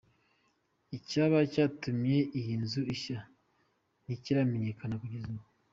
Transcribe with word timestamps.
Icyaba 0.97 1.37
yatumye 1.55 2.17
iyi 2.39 2.53
nzu 2.61 2.81
ishya 2.95 3.19
ntikiramenyekana 4.03 4.95
kugeza 5.01 5.27
ubu. 5.33 5.45